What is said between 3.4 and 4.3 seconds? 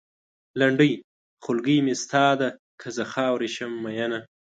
شم مينه